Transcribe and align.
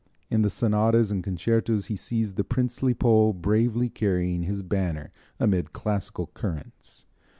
In 0.31 0.41
the 0.41 0.49
sonatas 0.49 1.11
and 1.11 1.23
concertos 1.23 1.85
he 1.85 1.95
sees 1.95 2.33
the 2.33 2.43
princely 2.43 2.95
Pole 2.95 3.33
bravely 3.33 3.87
carrying 3.87 4.41
his 4.41 4.63
banner 4.63 5.11
amid 5.39 5.73
classical 5.73 6.31
currents. 6.33 7.05